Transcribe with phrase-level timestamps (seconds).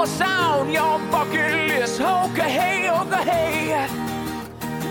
[0.00, 2.00] what's on your bucket list.
[2.00, 3.86] Okay, hey, okay, hey.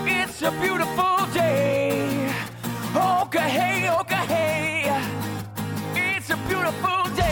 [0.06, 2.32] It's a beautiful day.
[2.94, 5.02] Okay, hey, okay, hey.
[5.96, 7.26] It's a beautiful day.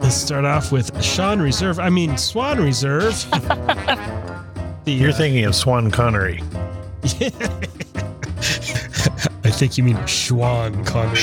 [0.00, 1.78] Let's start off with Sean Reserve.
[1.78, 3.28] I mean Swan Reserve.
[3.30, 6.42] the, You're uh, thinking of Swan Connery.
[7.04, 7.68] I
[9.56, 11.16] think you mean Schwan Connery.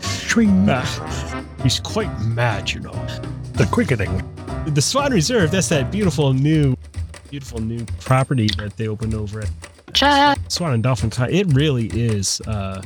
[0.00, 0.68] Swing.
[0.68, 2.92] Uh, he's quite mad, you know.
[3.54, 4.22] The quickening.
[4.66, 5.50] The Swan Reserve.
[5.50, 6.76] That's that beautiful new,
[7.28, 9.50] beautiful new property that they opened over at
[9.92, 11.28] Just Swan and Dolphin Con.
[11.30, 12.40] It really is.
[12.42, 12.80] Uh,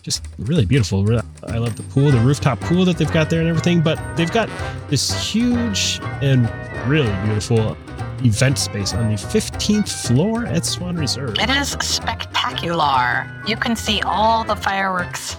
[0.00, 1.00] just really beautiful.
[1.46, 3.82] I love the pool, the rooftop pool that they've got there and everything.
[3.82, 4.48] But they've got
[4.88, 6.50] this huge and
[6.88, 7.76] really beautiful
[8.24, 11.36] event space on the 15th floor at Swan Reserve.
[11.38, 13.26] it is spectacular.
[13.46, 15.36] You can see all the fireworks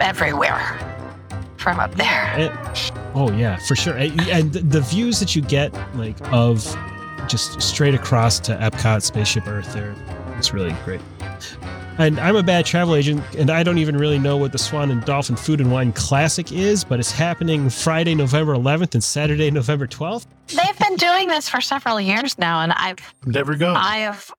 [0.00, 0.78] everywhere
[1.56, 2.34] from up there.
[2.38, 3.96] It- oh yeah, for sure.
[3.96, 6.64] And, the views that you get, like of
[7.28, 9.94] just straight across to Epcot, Spaceship Earth, there,
[10.38, 11.00] it's really great.
[11.98, 14.90] And I'm a bad travel agent, and I don't even really know what the Swan
[14.90, 19.50] and Dolphin Food and Wine Classic is, but it's happening Friday, November 11th, and Saturday,
[19.50, 20.26] November 12th.
[20.54, 23.72] They've been doing this for several years now, and I've Never go.
[23.74, 24.30] I have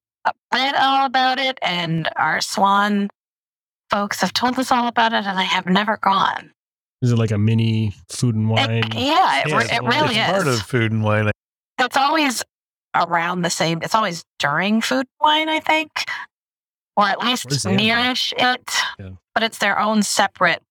[0.53, 3.09] read all about it, and our Swan
[3.89, 6.51] folks have told us all about it, and I have never gone.
[7.01, 8.83] Is it like a mini food and It- wine?
[8.95, 10.31] yeah, it, Yeah, re- it's- it really it's is.
[10.31, 11.31] part of food and wine.
[11.79, 12.43] it's always
[12.95, 13.79] around the same.
[13.81, 15.91] It's always during food and wine, I think,
[16.95, 18.71] or at least Where's the nearish it.
[18.99, 19.09] Yeah.
[19.33, 20.61] But it's their own separate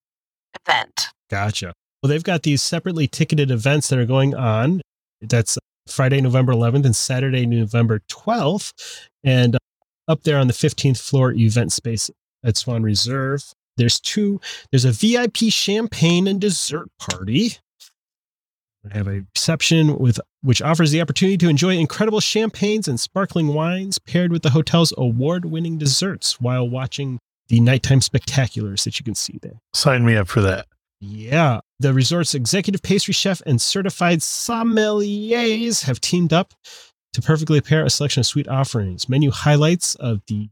[0.67, 1.09] event.
[1.29, 1.75] Gotcha.
[2.03, 4.81] Well, they've got these separately ticketed events that are going on.
[5.23, 8.73] That's Friday, November 11th and Saturday, November 12th.
[9.25, 9.59] And uh,
[10.09, 12.11] up there on the 15th floor event space
[12.45, 14.41] at Swan Reserve, there's two,
[14.71, 17.57] there's a VIP champagne and dessert party.
[18.91, 23.49] I have a reception with which offers the opportunity to enjoy incredible champagnes and sparkling
[23.49, 29.15] wines paired with the hotel's award-winning desserts while watching the nighttime spectaculars that you can
[29.15, 29.61] see there.
[29.73, 30.67] Sign me up for that.
[31.01, 31.61] Yeah.
[31.83, 36.55] The resort's executive pastry chef and certified sommeliers have teamed up
[37.13, 39.09] to perfectly pair a selection of sweet offerings.
[39.09, 40.49] Menu highlights of the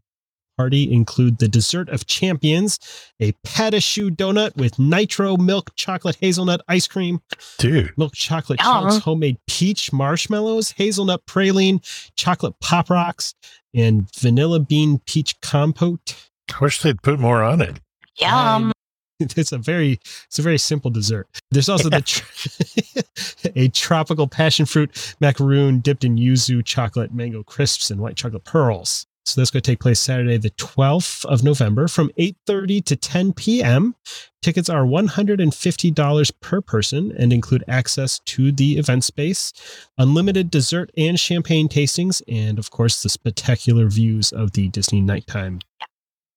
[0.59, 2.81] party include the dessert of champions,
[3.21, 7.21] a patashu donut with nitro milk chocolate hazelnut ice cream,
[7.59, 8.89] Dude, milk chocolate Yum.
[8.89, 11.79] chunks, homemade peach marshmallows, hazelnut praline,
[12.17, 13.35] chocolate pop rocks,
[13.73, 16.17] and vanilla bean peach compote.
[16.53, 17.79] I wish they'd put more on it.
[18.17, 18.73] Yum.
[19.37, 21.29] it's a very it's a very simple dessert.
[21.51, 27.91] There's also the tr- a tropical passion fruit macaroon dipped in yuzu chocolate mango crisps
[27.91, 29.07] and white chocolate pearls.
[29.27, 33.33] So that's going to take place Saturday, the 12th of November, from 8:30 to 10
[33.35, 33.95] p.m.
[34.43, 39.53] Tickets are $150 per person and include access to the event space,
[39.99, 45.61] unlimited dessert and champagne tastings, and of course the spectacular views of the Disney nighttime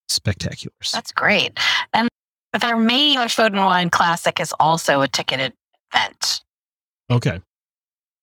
[0.10, 0.92] spectaculars.
[0.92, 1.58] That's great.
[1.94, 2.10] And
[2.62, 5.54] their main food and wine classic is also a ticketed
[5.94, 6.42] event.
[7.12, 7.42] Okay.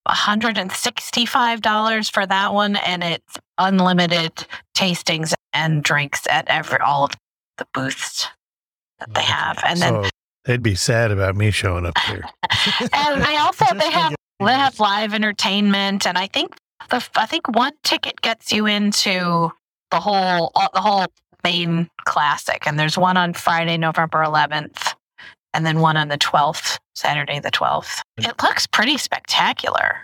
[0.09, 4.47] $165 for that one, and it's unlimited
[4.77, 7.13] tastings and drinks at every all of
[7.59, 8.27] the booths
[8.99, 9.59] that they have.
[9.65, 10.09] And then
[10.45, 12.25] they'd be sad about me showing up here.
[12.93, 16.57] and they also they have they have live entertainment, and I think
[16.89, 19.53] the I think one ticket gets you into
[19.91, 21.07] the whole all, the whole
[21.45, 22.67] main classic.
[22.67, 24.95] And there's one on Friday, November 11th,
[25.55, 28.01] and then one on the 12th, Saturday the 12th.
[28.19, 29.97] It looks pretty spectacular.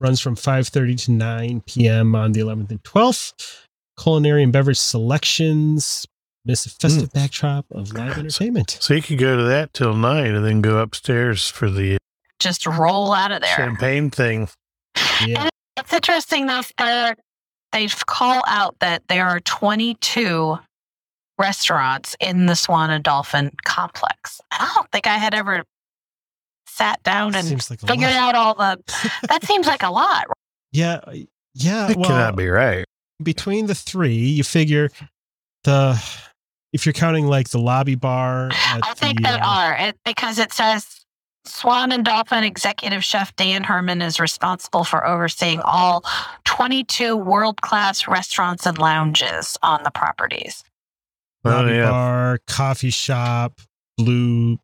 [0.00, 2.14] runs from 5.30 to 9 p.m.
[2.14, 3.66] on the 11th and 12th.
[4.02, 6.06] Culinary and beverage selections.
[6.46, 7.18] Miss a festive hmm.
[7.18, 8.76] backdrop of live entertainment.
[8.80, 11.96] So you could go to that till night and then go upstairs for the
[12.38, 13.56] Just roll out of there.
[13.56, 14.48] champagne thing.
[15.24, 15.48] Yeah.
[15.76, 16.60] It's interesting though.
[16.78, 17.16] They're,
[17.74, 20.56] they call out that there are 22
[21.38, 24.40] restaurants in the Swan and Dolphin complex.
[24.52, 25.64] I don't think I had ever
[26.68, 28.34] sat down and like figured lot.
[28.34, 28.78] out all the.
[29.28, 30.26] That seems like a lot.
[30.72, 31.00] Yeah.
[31.54, 31.90] Yeah.
[31.90, 32.84] It well, cannot be right.
[33.22, 34.90] between the three, you figure
[35.64, 36.00] the
[36.72, 39.96] if you're counting like the lobby bar at I think the, there uh, are it,
[40.04, 41.03] because it says
[41.46, 46.04] Swan and Dolphin executive chef Dan Herman is responsible for overseeing all
[46.44, 50.64] 22 world class restaurants and lounges on the properties.
[51.44, 51.90] Oh, yeah.
[51.90, 53.60] bar, coffee shop,
[53.98, 54.58] blue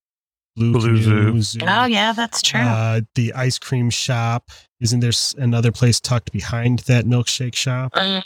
[0.56, 1.40] blue, Blue Zoo.
[1.42, 2.60] Zoo, Oh, yeah, that's true.
[2.60, 4.50] Uh, the ice cream shop.
[4.80, 7.92] Isn't there another place tucked behind that milkshake shop?
[7.94, 8.22] Mm,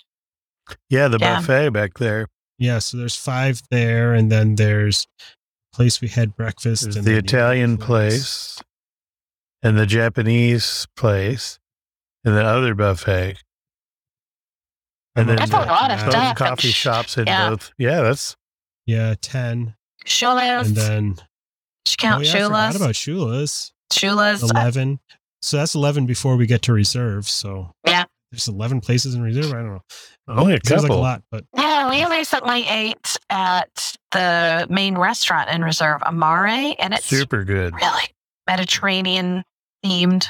[0.88, 1.40] Yeah, the Yeah.
[1.40, 2.28] buffet back there.
[2.58, 5.06] Yeah, so there's five there, and then there's
[5.75, 6.85] place we had breakfast.
[6.85, 8.62] There's and the then Italian other place
[9.62, 11.59] and the Japanese place
[12.25, 13.37] and the other buffet.
[15.17, 16.37] And then That's a lot of stuff.
[16.37, 17.50] coffee shops in Yeah.
[17.50, 17.73] both.
[17.79, 18.37] Yeah, that's
[18.87, 20.69] Yeah, ten, Shula's.
[20.69, 22.43] and then Did oh you count oh, yeah, I
[22.73, 23.73] forgot about Shula's.
[23.93, 24.43] Shula's.
[24.43, 24.99] Eleven.
[25.43, 27.29] So that's eleven before we get to reserve.
[27.29, 28.05] So Yeah.
[28.32, 29.53] there's eleven places in reserve.
[29.53, 29.82] I don't know.
[30.29, 35.50] only a Seems like a lot, but Yeah, we recently ate at the main restaurant
[35.50, 37.75] in Reserve, Amare, and it's Super good.
[37.75, 38.05] really
[38.46, 39.44] Mediterranean
[39.84, 40.26] themed.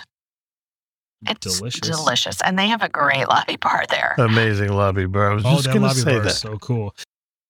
[1.26, 1.81] It's delicious.
[1.88, 2.42] delicious.
[2.42, 4.14] And they have a great lobby bar there.
[4.19, 5.31] Amazing lobby bar.
[5.31, 6.31] I was Oh, just that going to lobby say bar that.
[6.31, 6.94] is so cool.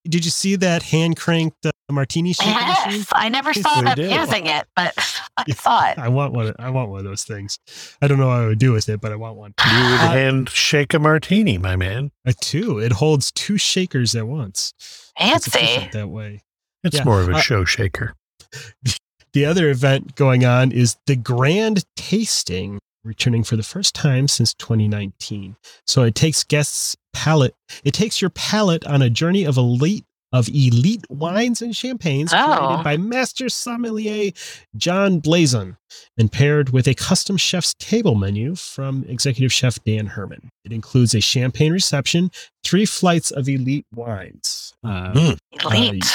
[0.07, 2.67] Did you see that hand cranked uh, martini shaker machine?
[2.99, 4.95] Yes, I never saw we them using it, but
[5.37, 5.55] I Yeah.
[5.55, 5.99] saw it.
[5.99, 6.55] I want one.
[6.59, 7.59] I want one of those things.
[8.01, 9.55] I don't know what I would do with it, but I want one.
[9.67, 12.13] You would Uh, hand shake a martini, my man.
[12.25, 12.79] A two.
[12.79, 14.73] It holds two shakers at once.
[15.19, 15.89] Fancy.
[15.93, 16.43] that way.
[16.85, 18.15] It's Yeah, more of a uh, show shaker.
[19.33, 24.55] The other event going on is the Grand Tasting, returning for the first time since
[24.55, 25.57] 2019.
[25.89, 27.57] So it takes guests' palate.
[27.83, 30.05] It takes your palate on a journey of elite
[30.35, 32.57] of elite wines and champagnes Oh.
[32.59, 34.33] created by master sommelier
[34.77, 35.77] John Blazon
[36.19, 40.49] and paired with a custom chef's table menu from executive chef Dan Herman.
[40.65, 42.31] It includes a champagne reception,
[42.65, 44.73] three flights of elite wines.
[44.85, 45.39] Uh, Mm.
[45.73, 46.13] Elite.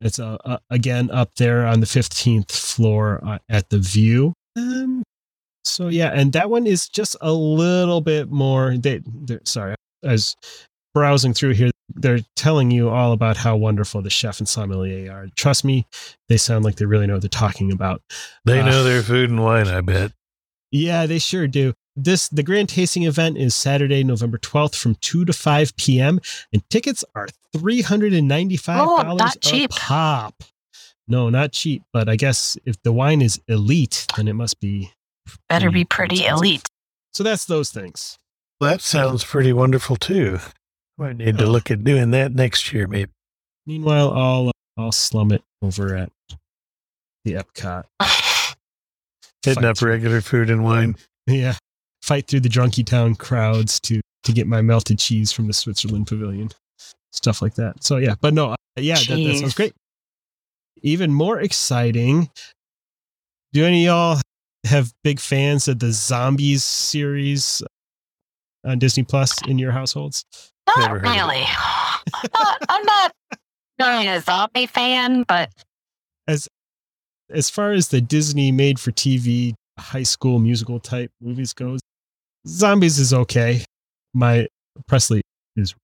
[0.00, 4.32] it's uh, uh, again up there on the 15th floor uh, at the View.
[4.56, 5.02] Um,
[5.64, 8.76] so yeah, and that one is just a little bit more.
[8.76, 9.00] They,
[9.44, 9.74] sorry,
[10.06, 10.36] I was
[10.94, 11.70] browsing through here.
[11.94, 15.26] They're telling you all about how wonderful the chef and sommelier are.
[15.36, 15.86] Trust me,
[16.28, 18.02] they sound like they really know what they're talking about.
[18.44, 20.12] They uh, know their food and wine, I bet.
[20.70, 21.74] Yeah, they sure do.
[21.94, 26.20] This the grand tasting event is Saturday, November 12th from 2 to 5 p.m.
[26.52, 29.70] and tickets are $395 Oh, not a cheap.
[29.70, 30.42] pop.
[31.06, 34.90] No, not cheap, but I guess if the wine is elite, then it must be
[35.48, 36.38] Better be pretty expensive.
[36.38, 36.68] elite.
[37.12, 38.18] So that's those things.
[38.60, 40.38] That sounds pretty wonderful too.
[40.96, 43.10] Might need to look at doing that next year, maybe.
[43.66, 46.12] Meanwhile, I'll I'll slum it over at
[47.24, 47.84] the Epcot.
[49.44, 50.96] Hitting Fight up through- regular food and wine.
[51.26, 51.54] Yeah.
[52.02, 56.06] Fight through the drunky town crowds to to get my melted cheese from the Switzerland
[56.06, 56.50] pavilion.
[57.12, 57.82] Stuff like that.
[57.82, 59.72] So yeah, but no, uh, yeah, that, that sounds great.
[60.82, 62.28] Even more exciting.
[63.54, 64.20] Do any of y'all
[64.66, 67.62] have big fans of the zombies series
[68.66, 70.26] on Disney Plus in your households?
[70.66, 71.16] Not Never heard of it.
[71.16, 71.44] really.
[71.46, 73.12] I'm not, I'm not
[73.80, 75.50] really a zombie fan, but
[76.26, 76.48] As
[77.30, 81.80] as far as the Disney made for TV high school musical type movies goes,
[82.46, 83.64] Zombies is okay.
[84.12, 84.46] My
[84.86, 85.22] Presley
[85.56, 85.74] is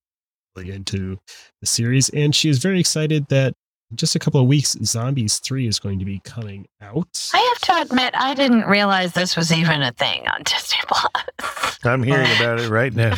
[0.56, 1.18] really into
[1.60, 3.54] the series, and she is very excited that
[3.90, 7.30] in just a couple of weeks, Zombies 3 is going to be coming out.
[7.34, 11.78] I have to admit I didn't realize this was even a thing on Disney Plus.
[11.84, 13.16] I'm hearing about it right now.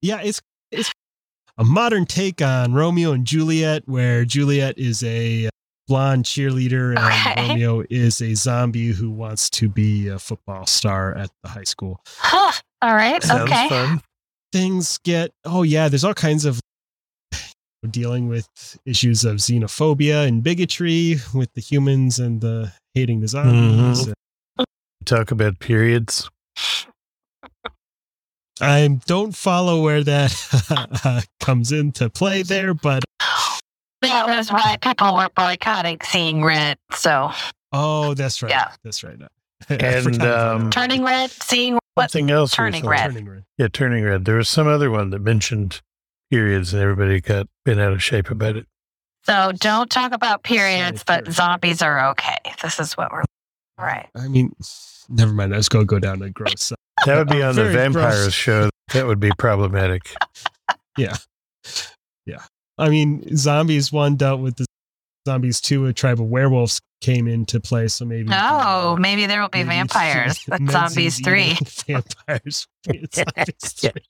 [0.00, 0.40] Yeah, it's
[0.70, 0.92] it's
[1.58, 5.48] a modern take on Romeo and Juliet, where Juliet is a
[5.86, 7.48] blonde cheerleader and Okay.
[7.48, 12.00] Romeo is a zombie who wants to be a football star at the high school.
[12.06, 12.52] Huh.
[12.82, 13.22] All right.
[13.22, 13.68] Sounds okay.
[13.68, 14.00] fun.
[14.52, 16.60] Things get oh yeah, there's all kinds of
[17.90, 18.48] dealing with
[18.86, 24.06] issues of xenophobia and bigotry with the humans and the hating the zombies.
[24.06, 24.64] Mm-hmm.
[25.04, 26.30] Talk about periods.
[28.60, 33.04] I don't follow where that comes into play there, but
[34.02, 36.78] That was why people were boycotting seeing red.
[36.92, 37.32] So
[37.72, 38.50] oh, that's right.
[38.50, 38.70] Yeah.
[38.82, 39.18] That's right.
[39.70, 42.10] And, um, turning red, seeing what?
[42.10, 42.52] Something else.
[42.52, 42.90] Turning recently.
[42.90, 43.06] red.
[43.06, 43.44] turning red.
[43.56, 44.24] Yeah, turning red.
[44.26, 45.80] There was some other one that mentioned
[46.30, 48.66] periods, and everybody got bent out of shape about it.
[49.24, 51.34] So don't talk about periods, Sorry, but period.
[51.34, 52.36] zombies are okay.
[52.62, 53.22] This is what we're
[53.78, 54.08] right.
[54.14, 54.52] I mean,
[55.08, 55.54] never mind.
[55.54, 56.72] I was going to go down a gross.
[57.04, 58.32] Uh, That would be on the vampires gross.
[58.34, 58.70] show.
[58.92, 60.02] That would be problematic.
[60.96, 61.16] Yeah.
[62.24, 62.42] Yeah.
[62.78, 64.66] I mean, zombies one dealt with the
[65.26, 65.86] zombies two.
[65.86, 68.28] A tribe of werewolves came into play, so maybe.
[68.32, 70.38] Oh, maybe there will be vampires.
[70.48, 70.72] That's Menzies
[71.16, 71.56] zombies three.
[71.88, 72.68] Vampires.
[72.86, 73.90] Zombies Yeah.
[73.90, 74.02] three.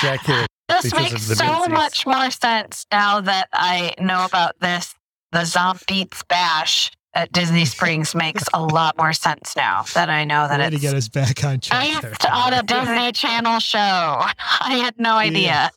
[0.00, 0.46] Dracula.
[0.68, 1.68] This makes so Menzies.
[1.68, 4.94] much more sense now that I know about this.
[5.30, 10.46] The Zombies Bash at Disney Springs makes a lot more sense now that I know
[10.46, 12.00] that Way to get us back on track.
[12.00, 12.10] there.
[12.12, 13.78] based on a Disney Channel show.
[13.78, 15.70] I had no idea.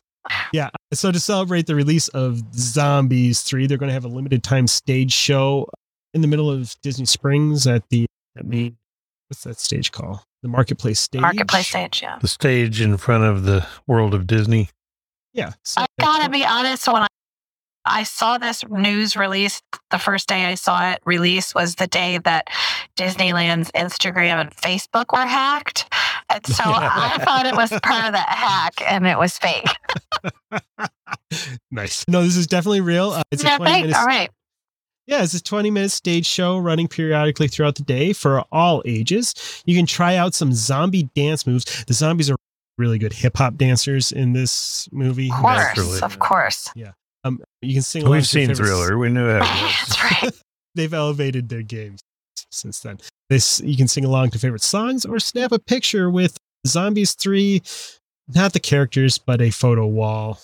[0.52, 0.70] Yeah.
[0.94, 4.68] So to celebrate the release of Zombies 3, they're going to have a limited time
[4.68, 5.68] stage show
[6.14, 8.06] in the middle of Disney Springs at the
[8.38, 8.76] I mean,
[9.28, 10.20] what's that stage called?
[10.42, 11.20] The Marketplace stage.
[11.20, 12.18] Marketplace stage, yeah.
[12.20, 14.70] The stage in front of the world of Disney.
[15.34, 15.52] Yeah.
[15.64, 17.06] So I gotta be honest, when I,
[17.84, 19.60] I saw this news release,
[19.90, 22.48] the first day I saw it release was the day that
[22.96, 25.92] Disneyland's Instagram and Facebook were hacked.
[26.30, 29.66] And so I thought it was part of that hack and it was fake.
[31.70, 32.04] nice.
[32.08, 33.10] No, this is definitely real.
[33.10, 33.82] Uh, it's a 20 fake.
[33.82, 33.98] minutes.
[33.98, 34.30] All right.
[35.06, 39.34] Yeah, it's a 20 minute stage show running periodically throughout the day for all ages.
[39.66, 41.84] You can try out some zombie dance moves.
[41.84, 42.36] The zombies are
[42.78, 45.30] really good hip hop dancers in this movie.
[45.30, 45.56] Of course.
[45.56, 46.00] Naturally.
[46.02, 46.70] Of course.
[47.24, 48.98] Um, you can sing along We've seen favorite- Thriller.
[48.98, 49.40] We knew that.
[49.88, 50.32] That's right.
[50.74, 52.00] They've elevated their games
[52.50, 52.98] since then.
[53.28, 56.36] This you can sing along to favorite songs or snap a picture with
[56.66, 57.62] Zombies 3,
[58.34, 60.40] not the characters, but a photo wall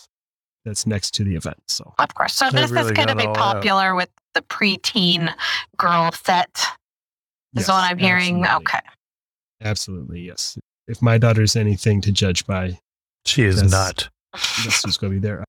[0.64, 1.58] that's next to the event.
[1.68, 2.34] So Of course.
[2.34, 3.54] So They've this really is going to be all out.
[3.56, 5.32] popular with the preteen
[5.76, 6.66] girl set, is
[7.62, 8.44] yes, what I'm hearing.
[8.44, 8.56] absolutely.
[8.56, 8.78] Okay.
[9.62, 10.58] Absolutely, yes.
[10.86, 12.78] If my daughter's anything to judge by,
[13.26, 14.08] She is not.
[14.64, 15.44] this is going to be there.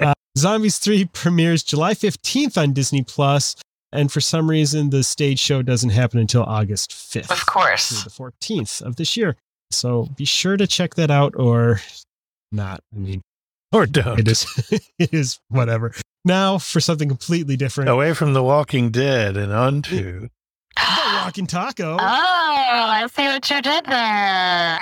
[0.00, 3.54] Uh, Zombies 3 premieres July 15th on Disney Plus,
[3.92, 7.30] and for some reason, the stage show doesn't happen until August 5th.
[7.30, 8.02] Of course.
[8.04, 9.36] the 14th of this year.
[9.70, 11.80] So be sure to check that out or
[12.50, 12.80] not.
[12.94, 13.22] I mean,
[13.72, 14.18] Or don't.
[14.20, 14.46] it is
[14.98, 15.92] it is whatever.
[16.24, 17.90] Now for something completely different.
[17.90, 20.28] Away from The Walking Dead and onto.
[20.76, 21.94] The Walking Taco.
[21.94, 24.80] Oh, I see what you did there.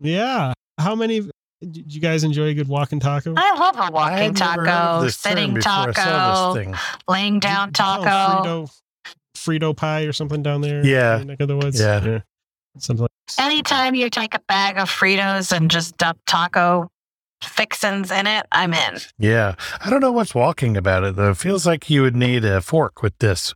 [0.00, 0.52] yeah.
[0.78, 1.28] How many
[1.70, 3.34] did you guys enjoy a good walking taco?
[3.36, 6.74] I love a I walking had never heard of taco, sitting before I saw taco,
[7.08, 8.64] laying down you call it taco.
[8.64, 8.80] Frito,
[9.36, 10.84] Frito pie or something down there.
[10.84, 11.14] Yeah.
[11.14, 11.80] in your neck of the woods.
[11.80, 12.20] Yeah.
[12.78, 16.88] Something like Anytime you take a bag of Fritos and just dump taco
[17.42, 18.98] fixins in it, I'm in.
[19.18, 19.54] Yeah.
[19.84, 21.30] I don't know what's walking about it, though.
[21.30, 23.54] It feels like you would need a fork with this.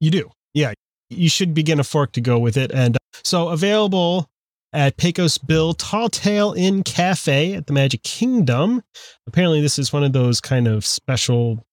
[0.00, 0.30] You do.
[0.54, 0.72] Yeah.
[1.10, 2.72] You should begin a fork to go with it.
[2.72, 4.28] And uh, so available
[4.76, 8.82] at Pecos Bill Tall Tale Inn Cafe at the Magic Kingdom.
[9.26, 11.64] Apparently, this is one of those kind of special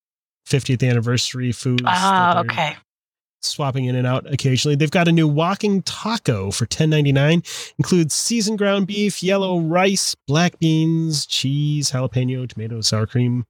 [0.48, 1.82] 50th anniversary foods.
[1.84, 2.76] Ah, that Oh, they're okay.
[3.42, 4.74] Swapping in and out occasionally.
[4.74, 7.74] They've got a new walking taco for $10.99.
[7.78, 13.44] Includes seasoned ground beef, yellow rice, black beans, cheese, jalapeno, tomato, sour cream,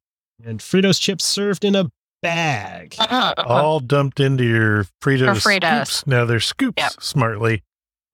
[0.44, 1.90] and Fritos chips served in a
[2.22, 2.96] bag.
[2.98, 3.34] Ah.
[3.46, 5.44] all dumped into your Fritos.
[5.44, 5.86] Fritos.
[5.86, 6.06] Scoops.
[6.08, 6.92] Now they're scoops Yep.
[7.00, 7.62] smartly.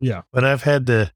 [0.00, 0.22] Yeah.
[0.32, 1.12] But I've had the,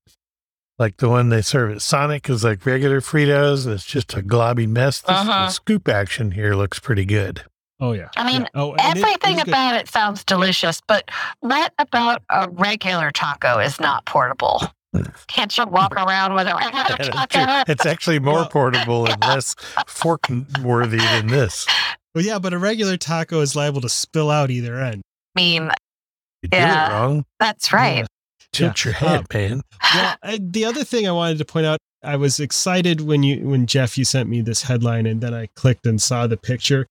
[0.78, 3.64] like the one they serve at Sonic is like regular Fritos.
[3.64, 5.00] And it's just a globby mess.
[5.00, 5.46] This, Uh-huh.
[5.46, 7.42] The scoop action here looks pretty good.
[7.80, 8.08] Oh, yeah.
[8.16, 8.48] I mean, Yeah.
[8.54, 11.10] oh, and it- it Everything about it sounds delicious, but
[11.40, 14.62] what about a regular taco is not portable?
[15.26, 17.64] Can't you walk around with a regular taco?
[17.70, 19.56] it's actually more Well- portable and less
[19.88, 20.20] fork
[20.62, 21.66] worthy than this.
[22.14, 25.02] Well, yeah, but a regular taco is liable to spill out either end.
[25.36, 25.70] I mean,
[26.42, 26.86] You do Yeah.
[26.86, 27.24] it wrong.
[27.40, 28.06] that's right.
[28.54, 28.90] Tilt Yeah.
[28.90, 29.62] your head, man.
[29.94, 33.46] Well, I, the other thing I wanted to point out, I was excited when you
[33.49, 36.87] when Jeff you sent me this headline, and then I clicked and saw the picture.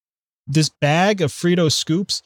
[0.47, 2.21] This bag of Frito scoops,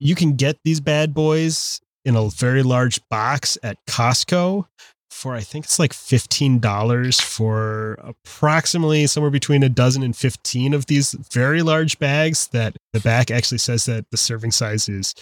[0.00, 4.66] you can get these bad boys in a very large box at Costco
[5.10, 10.72] for I think it's like fifteen dollars for approximately somewhere between a dozen and fifteen
[10.74, 12.46] of these very large bags.
[12.48, 15.14] That the back actually says that the serving size is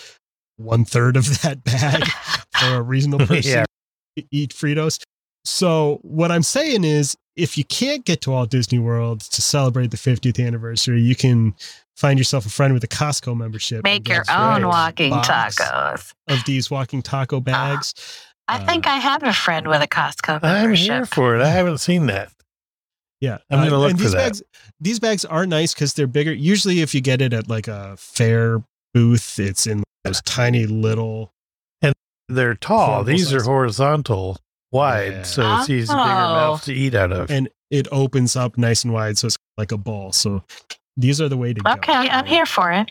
[0.57, 2.05] one third of that bag
[2.59, 3.65] for a reasonable person Yeah.
[4.17, 5.03] to eat Fritos.
[5.45, 9.91] So what I'm saying is, if you can't get to Walt Disney World to celebrate
[9.91, 11.55] the 50th anniversary, you can
[11.97, 13.85] find yourself a friend with a Costco membership.
[13.85, 16.13] Make your own walking tacos.
[16.29, 17.95] of these walking taco bags.
[18.49, 20.87] I think Uh, I have a friend with a Costco I'm membership.
[20.87, 21.43] here for it.
[21.43, 22.33] I haven't seen that.
[23.21, 24.19] Yeah, I'm gonna look and for these that.
[24.19, 24.43] bags.
[24.81, 26.33] These bags are nice because they're bigger.
[26.33, 28.63] Usually, if you get it at like a fair
[28.95, 31.33] booth, it's in those tiny little.
[31.83, 31.95] And
[32.29, 32.87] they're tall.
[32.87, 34.39] Horrible These are horizontal,
[34.73, 35.23] wide, Yeah.
[35.23, 36.05] so it's easy, bigger Oh.
[36.05, 37.31] mouth to eat out of.
[37.31, 40.13] and it opens up nice and wide, so it's like a ball.
[40.13, 40.43] So
[40.97, 41.71] these are the way to go.
[41.73, 42.89] Okay, I'm here for it.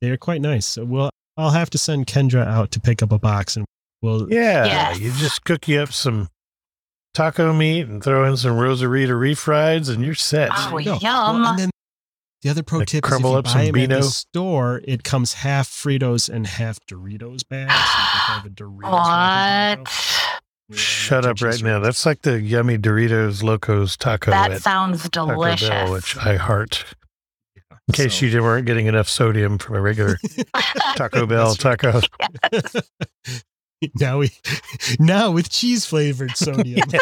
[0.00, 0.66] They're quite nice.
[0.66, 1.10] So we'll.
[1.36, 3.66] I'll have to send Kendra out to pick up a box, and
[4.02, 4.32] we'll.
[4.32, 5.00] Yeah, Yes.
[5.00, 6.28] you just cook you up some
[7.12, 10.50] taco meat and throw in some Rosarita refrieds, and you're set.
[10.52, 10.98] Oh, There you go.
[11.00, 11.40] yum.
[11.42, 11.70] Well, and then
[12.44, 15.02] the other pro Like tip is if you buy some them in the store, it
[15.02, 17.72] comes half Fritos and half Doritos bags.
[17.72, 17.78] So
[18.34, 19.88] have a Doritos What?
[20.68, 21.78] Yeah, Shut up right now.
[21.80, 25.68] That's like the yummy Doritos Locos taco That at sounds Taco delicious.
[25.70, 26.84] Bell, which I heart.
[27.56, 30.18] Yeah, In case so- you weren't getting enough sodium from a regular
[30.96, 32.00] Taco Bell That's taco.
[34.00, 34.30] now we
[34.98, 36.86] now with cheese flavored sodium.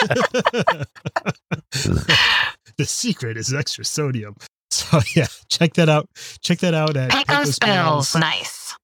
[1.73, 4.37] the secret is extra sodium.
[4.73, 6.09] So yeah, check that out.
[6.41, 8.13] Check that out at Pecos Pecos Bills.
[8.13, 8.77] Bills, nice.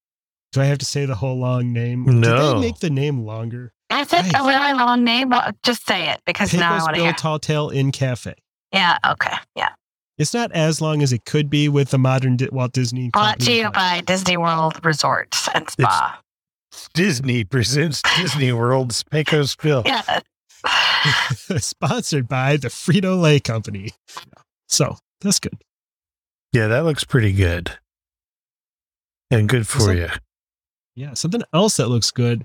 [0.52, 2.04] Do I have to say the whole long name?
[2.04, 2.54] Did No.
[2.54, 3.72] they make the name longer?
[3.90, 4.34] Is it Nice.
[4.34, 5.30] a really long name?
[5.30, 7.14] Well, Just say it because now I Pecos want to Bill hear.
[7.14, 8.34] Tall Tale Inn Cafe.
[8.72, 9.70] Yeah, okay, yeah.
[10.18, 13.08] It's not as long as it could be with the modern Di- Walt Disney.
[13.10, 16.20] Brought to company, you but- by Disney World Resorts and Spa.
[16.92, 19.82] Disney presents Disney World's Pecos Bill.
[19.86, 20.20] Yeah.
[21.58, 23.90] sponsored by the Frito Lay Company.
[24.68, 25.56] So that's good.
[26.52, 27.72] Yeah, that looks pretty good.
[29.30, 30.08] And good for So- you.
[30.94, 32.44] Yeah, something else that looks good.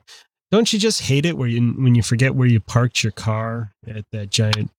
[0.52, 3.74] Don't you just hate it where you when you forget where you parked your car
[3.88, 4.70] at that giant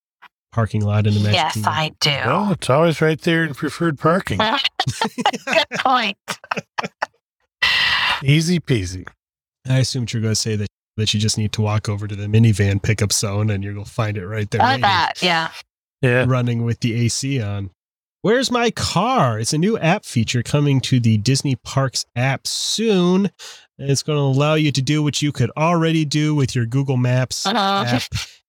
[0.53, 1.73] parking lot in the Magic yes, Kingdom?
[1.73, 2.11] I do.
[2.11, 4.39] Well, it's always right there in preferred parking.
[4.39, 6.17] Good point.
[8.23, 9.09] Easy peasy.
[9.69, 12.15] I assumed you're going to say that that you just need to walk over to
[12.15, 15.51] the minivan pickup zone and you're going to find it right there, Like that, yeah.
[16.01, 16.25] Yeah.
[16.29, 17.71] running with the AC on.
[18.25, 19.39] Where's my car?
[19.39, 23.27] It's a new app feature coming to the Disney Parks app soon.
[23.79, 26.65] And it's going to allow you to do what you could already do with your
[26.65, 27.85] Google Maps Uh-huh.
[27.87, 28.03] app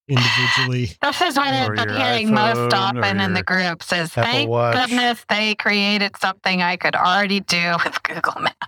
[0.08, 0.92] individually.
[1.02, 4.24] This is what I've Or been hearing most often in the your groups is Apple
[4.32, 8.68] thank Watch." goodness they created something I could already do with Google Maps.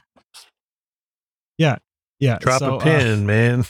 [1.57, 1.77] Yeah,
[2.19, 2.37] Yeah.
[2.39, 3.63] Drop so, a uh, pin, man.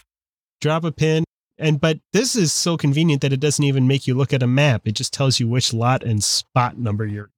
[0.59, 1.23] drop a pin
[1.59, 4.47] and but this is so convenient that it doesn't even make you look at a
[4.47, 7.29] map it just tells you which lot and spot number you're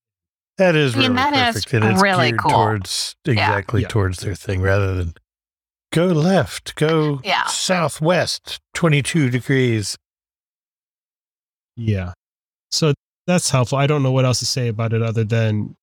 [0.58, 1.74] That is I mean, really that is perfect.
[1.74, 2.52] and it's really geared cool.
[2.52, 3.88] towards exactly Yeah.
[3.88, 5.14] towards their thing rather than
[5.92, 7.46] go left, go Yeah.
[7.48, 9.98] southwest, 22 degrees.
[11.76, 12.14] yeah
[12.72, 12.94] so
[13.26, 15.76] that's helpful i don't know what else to say about it other than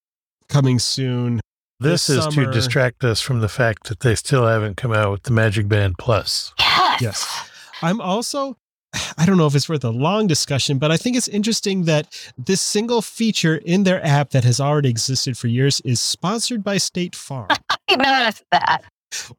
[0.49, 1.41] coming soon
[1.81, 4.93] This, This is summer- to distract us from the fact that they still haven't come
[4.93, 6.55] out with the Magic Band Plus.
[6.59, 7.03] Yes.
[7.03, 7.51] Yes.
[7.83, 8.57] I'm also
[9.19, 12.09] i don't know if it's worth a long discussion but i think it's interesting that
[12.39, 16.77] this single feature in their app that has already existed for years is sponsored by
[16.79, 17.49] state farm
[17.89, 18.83] I noticed that.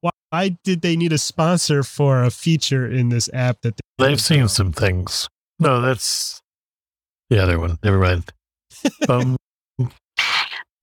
[0.02, 4.08] why, why did they need a sponsor for a feature in this app that they
[4.08, 5.28] They've seen some things.
[5.60, 6.42] No, that's
[7.30, 7.78] the other one.
[7.84, 8.32] Never mind.
[9.10, 9.36] Um,
[9.78, 9.90] The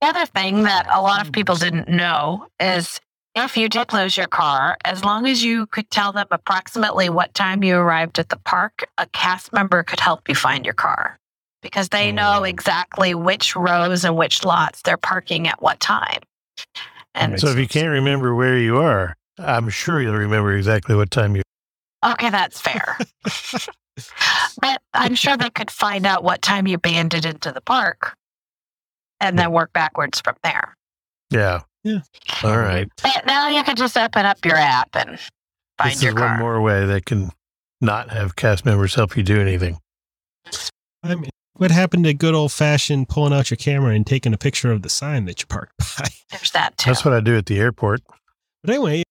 [0.03, 2.99] other thing that a lot of people didn't know is
[3.35, 7.33] if you did lose your car, as long as you could tell them approximately what
[7.33, 11.17] time you arrived at the park, a cast member could help you find your car
[11.61, 12.43] because they know Oh.
[12.43, 16.21] exactly which rows and which lots they're parking at what time.
[17.13, 21.11] And so if you can't remember where you are, I'm sure you'll remember exactly what
[21.11, 21.41] time you.
[22.05, 22.97] okay, that's fair.
[24.61, 28.15] but I'm sure they could find out what time you banded into the park
[29.19, 30.75] and then work backwards from there.
[31.31, 31.61] Yeah.
[31.85, 31.99] Yeah.
[32.43, 32.89] All right.
[33.03, 35.19] But now you can just open up your app and
[35.77, 36.31] find this your is car.
[36.31, 37.31] one more way that can
[37.79, 39.77] not have cast members help you do anything.
[41.03, 44.37] I mean, what happened to good old fashioned pulling out your camera and taking a
[44.37, 46.07] picture of the sign that you parked by?
[46.31, 46.89] There's that too.
[46.89, 48.01] That's what I do at the airport.
[48.63, 49.03] But anyway,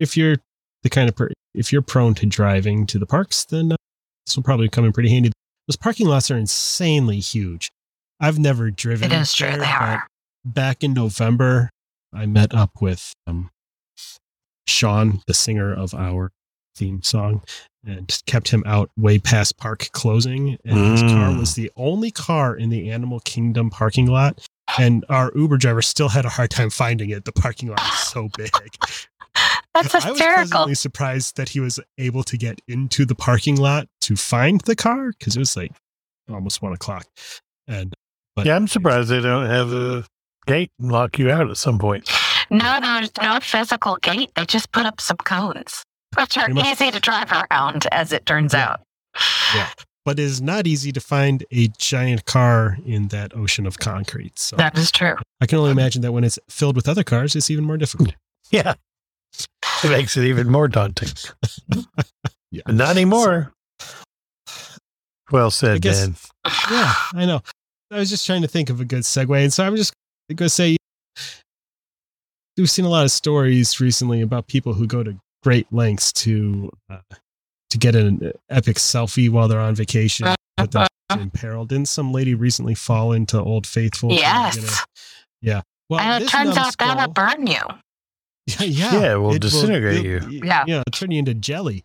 [0.00, 0.36] if you're
[0.82, 3.76] the kind of per- if you're prone to driving to the parks, then uh,
[4.26, 5.32] this will probably come in pretty handy.
[5.68, 7.70] Those parking lots are insanely huge.
[8.20, 9.12] I've never driven.
[9.12, 9.48] it is true.
[9.48, 10.06] there, They are.
[10.44, 11.70] Back in November,
[12.12, 13.50] I met up with um,
[14.66, 16.30] Sean, the singer of our
[16.74, 17.42] theme song,
[17.84, 20.58] and kept him out way past park closing.
[20.64, 21.38] And his car Mm.
[21.38, 24.46] was the only car in the Animal Kingdom parking lot.
[24.78, 27.24] And our Uber driver still had a hard time finding it.
[27.24, 28.50] The parking lot is so big.
[29.74, 30.00] That's hysterical.
[30.00, 30.34] I was hysterical.
[30.48, 34.74] pleasantly surprised that he was able to get into the parking lot to find the
[34.74, 35.72] car because it was like
[36.30, 37.06] almost one o'clock.
[37.68, 37.94] And
[38.34, 40.04] but yeah, I'm surprised they don't have a
[40.46, 42.10] gate and lock you out at some point.
[42.50, 44.30] No, no, there's no physical gate.
[44.34, 45.82] They just put up some cones.
[46.18, 46.66] Which are much.
[46.66, 48.70] easy to drive around, as it turns Yeah.
[48.70, 48.80] out.
[49.54, 49.68] Yeah.
[50.04, 54.38] But it is not easy to find a giant car in that ocean of concrete.
[54.38, 55.16] So That is true.
[55.40, 58.14] I can only imagine that when it's filled with other cars, it's even more difficult.
[58.50, 58.74] Yeah.
[59.82, 61.08] It makes it even more daunting.
[62.52, 62.62] Yeah.
[62.64, 63.52] But not anymore.
[65.32, 66.14] Well said, guess- Dan.
[66.70, 67.40] yeah, I know.
[67.90, 69.42] I was just trying to think of a good segue.
[69.42, 69.92] And so I'm just
[70.34, 70.76] going to say
[72.56, 76.70] we've seen a lot of stories recently about people who go to great lengths to
[76.90, 76.98] uh,
[77.70, 81.64] to get an epic selfie while they're on vacation, put themselves in peril.
[81.66, 84.16] Didn't some lady recently fall into Old Faithful?
[84.16, 84.80] trying to get Yes.
[84.82, 84.86] a-
[85.42, 85.60] yeah.
[85.88, 87.60] Well, and it turns out that'll numbskull- burn you.
[88.60, 88.92] Yeah, yeah.
[89.00, 90.40] Yeah, it will It disintegrate it'll- you.
[90.44, 90.64] Yeah.
[90.68, 91.84] Yeah, turn you into jelly.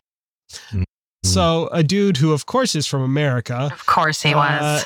[0.71, 0.83] Mm.
[1.23, 4.85] So a dude who, of course, is from America, Of course he was.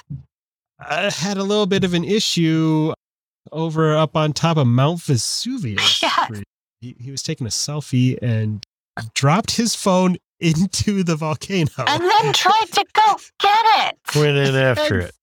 [0.79, 2.93] uh, had a little bit of an issue
[3.51, 6.01] over up on top of Mount Vesuvius.
[6.01, 6.41] Yes.
[6.81, 8.63] He, he was taking a selfie and
[9.13, 13.97] dropped his phone into the volcano and then tried to go get it.
[14.15, 15.15] Went in after And- it.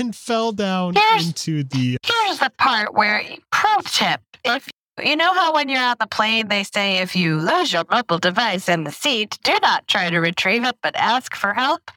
[0.00, 1.28] and fell down Yes.
[1.28, 1.96] into the.
[2.04, 4.68] Here's the part where pro tip: if
[5.02, 8.18] you know how when you're on the plane they say if you lose your mobile
[8.18, 11.90] device in the seat, do not try to retrieve it, but ask for help.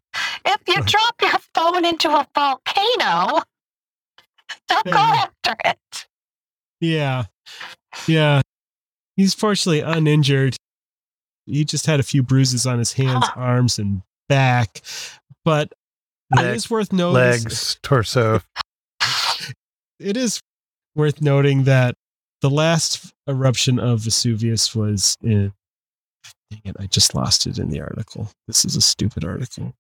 [0.46, 3.42] If you drop your phone into a volcano,
[4.68, 5.26] don't go Yeah.
[5.46, 6.08] after it.
[6.80, 7.26] Yeah.
[8.08, 8.42] Yeah.
[9.16, 10.56] He's fortunately uninjured.
[11.46, 14.82] He just had a few bruises on his hands, arms, and back.
[15.44, 15.74] But
[16.32, 17.16] it Neck, is worth noting.
[17.16, 18.42] Legs, torso.
[20.00, 20.40] it is
[20.96, 21.96] worth noting that
[22.42, 25.52] the last eruption of Vesuvius was in.
[26.52, 26.76] Dang it!
[26.80, 28.32] I just lost it in the article.
[28.48, 29.74] This is a stupid article.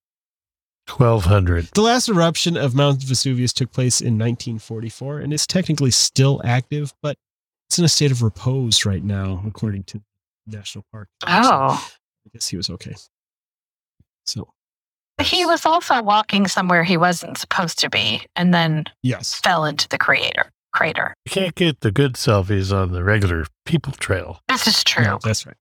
[0.89, 1.69] 1200.
[1.73, 6.93] The last eruption of Mount Vesuvius took place in 1944 and is technically still active,
[7.01, 7.17] but
[7.69, 10.01] it's in a state of repose right now, according to
[10.47, 11.07] the National Park.
[11.25, 11.89] Oh,
[12.25, 12.95] I guess he was okay.
[14.25, 14.49] So,
[15.21, 19.35] he was also walking somewhere he wasn't supposed to be, and then yes.
[19.35, 20.51] fell into the crater.
[20.71, 21.15] Crater.
[21.25, 24.41] You can't get the good selfies on the regular people trail.
[24.47, 25.03] This is true.
[25.03, 25.55] No, that's right.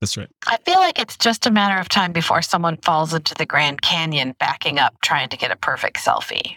[0.00, 0.28] That's right.
[0.46, 3.80] I feel like it's just a matter of time before someone falls into the Grand
[3.80, 6.56] Canyon backing up trying to get a perfect selfie.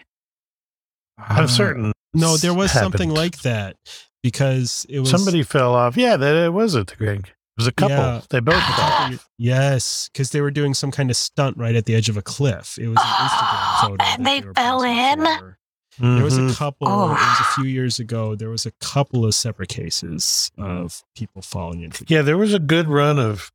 [1.18, 1.92] I'm ah, certain.
[2.12, 3.76] No, there was something like that
[4.22, 5.96] because it was Somebody fell off.
[5.96, 7.26] Yeah, that it was at the Grand.
[7.26, 7.96] It was a couple.
[7.96, 8.20] Yeah.
[8.28, 9.08] They both ah.
[9.10, 9.18] fell.
[9.38, 12.22] Yes, because they were doing some kind of stunt right at the edge of a
[12.22, 12.78] cliff.
[12.78, 14.04] It was an Instagram photo.
[14.04, 15.24] and that they fell in?
[15.38, 15.58] for.
[16.00, 16.54] There was a mm-hmm.
[16.54, 16.88] couple.
[16.88, 17.06] Oh.
[17.06, 18.34] It was a few years ago.
[18.34, 22.04] There was a couple of separate cases of people falling into.
[22.08, 23.52] Yeah, there was a good run of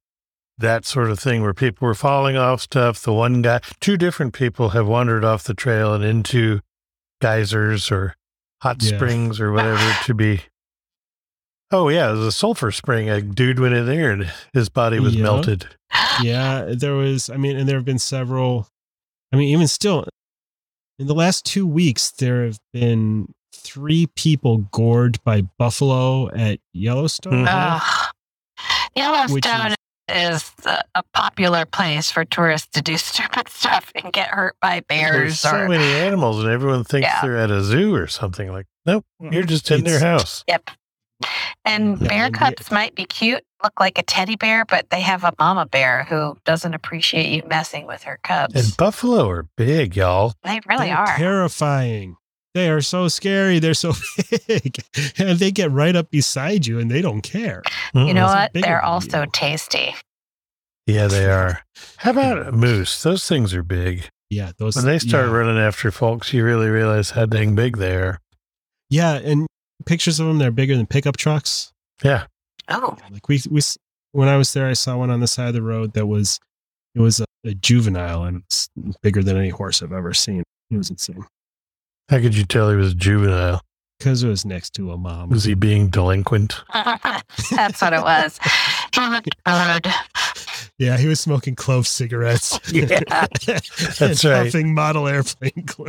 [0.57, 3.01] that sort of thing where people were falling off stuff.
[3.01, 6.61] The one guy, two different people have wandered off the trail and into
[7.21, 8.15] geysers or
[8.61, 8.95] hot Yeah.
[8.95, 10.41] springs or whatever to be.
[11.71, 13.09] Oh yeah, it was a sulfur spring.
[13.09, 15.23] A dude went in there and his body was Yeah.
[15.23, 15.67] melted.
[16.21, 17.27] Yeah, there was.
[17.27, 18.67] I mean, and there have been several.
[19.33, 20.05] I mean, even still,
[20.99, 27.45] in the last two weeks, there have been three people gored by buffalo at Yellowstone.
[27.45, 27.47] Mm-hmm.
[27.49, 28.11] Ugh.
[28.95, 29.75] Yellowstone
[30.09, 34.81] is, a, a popular place for tourists to do stupid stuff and get hurt by
[34.81, 35.11] bears.
[35.11, 37.21] There's bears so many animals, and everyone thinks Yeah.
[37.21, 38.51] they're at a zoo or something.
[38.51, 39.47] Like, nope, you're mm-hmm.
[39.47, 40.43] just in their house.
[40.47, 40.69] Yep.
[41.63, 42.03] And mm-hmm.
[42.03, 45.33] Yeah, bear cubs might be cute, look like a teddy bear, but they have a
[45.39, 48.55] mama bear who doesn't appreciate you messing with her cubs.
[48.55, 50.33] And buffalo are big, y'all.
[50.43, 51.17] they really They're are.
[51.17, 52.17] terrifying.
[52.53, 53.59] They are so scary.
[53.59, 53.93] They're so
[54.47, 54.77] big,
[55.17, 57.61] and they get right up beside you, and they don't care.
[57.93, 58.53] you know what?
[58.53, 59.27] They're also you.
[59.33, 59.93] tasty.
[60.87, 61.59] Yeah, they are.
[61.97, 63.03] How about moose?
[63.03, 64.07] Those things are big.
[64.29, 64.77] Yeah, those.
[64.77, 65.33] When they start yeah.
[65.33, 68.19] running after folks, you really realize how dang big they are.
[68.89, 69.47] yeah, and
[69.85, 71.71] pictures of them, they're bigger than pickup trucks.
[72.03, 72.25] Yeah.
[72.67, 73.61] Oh, Like we, we,
[74.11, 76.39] when I was there, I saw one on the side of the road that was,
[76.95, 78.69] it was a, a juvenile and it's
[79.01, 80.43] bigger than any horse I've ever seen.
[80.71, 81.25] It was insane
[82.09, 83.61] How could you tell he was a juvenile?
[83.97, 85.29] Because it was next to a mom.
[85.29, 86.61] Was he being delinquent?
[86.73, 88.39] that's what it was.
[88.93, 89.87] He looked good.
[90.77, 92.59] Yeah, he was smoking clove cigarettes.
[92.71, 94.45] Yeah, that's that's right.
[94.45, 95.87] Puffing model airplane glue.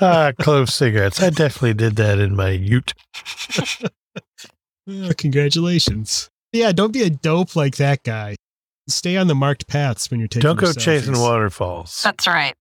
[0.00, 1.20] ah, clove cigarettes.
[1.20, 2.94] I definitely did that in my ute.
[4.88, 6.30] Oh, congratulations.
[6.52, 8.36] Yeah, don't be a dope like that guy.
[8.88, 10.42] Stay on the marked paths when you're taking.
[10.42, 12.02] Don't go your chasing waterfalls.
[12.04, 12.54] That's right.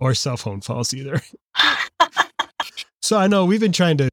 [0.00, 1.20] Or cell phone falls either.
[3.02, 4.08] so I know we've been trying to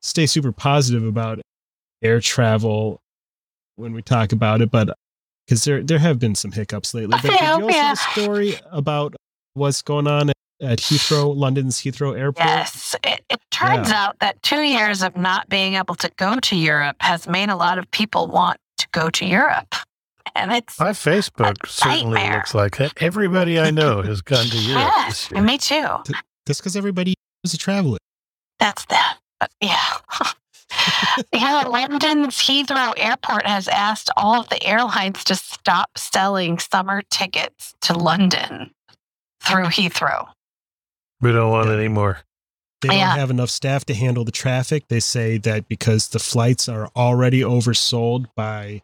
[0.00, 1.40] stay super positive about
[2.02, 3.00] air travel
[3.76, 4.94] when we talk about it, but
[5.46, 7.16] because there there have been some hiccups lately.
[7.22, 7.92] But did you Yeah, also yeah.
[7.92, 9.14] a story about
[9.54, 12.46] what's going on at, at Heathrow, London's Heathrow Airport?
[12.46, 12.94] Yes.
[13.04, 16.96] It, it turns out that two years of not being able to go to Europe
[17.00, 19.74] has made a lot of people want to go to Europe.
[20.34, 22.36] And it's My Facebook certainly nightmare.
[22.38, 22.92] looks like that.
[23.02, 25.42] Everybody I know has gone to Europe yeah, this year.
[25.42, 25.86] me too.
[26.46, 27.14] That's because everybody
[27.44, 27.98] is a traveler.
[28.58, 29.18] That's that.
[29.40, 29.78] But yeah.
[31.32, 37.74] yeah, London's Heathrow Airport has asked all of the airlines to stop selling summer tickets
[37.82, 38.70] to London
[39.40, 40.28] through Heathrow.
[41.20, 42.18] We don't want any more.
[42.80, 43.16] They don't Yeah.
[43.16, 44.84] have enough staff to handle the traffic.
[44.88, 48.82] They say that because the flights are already oversold by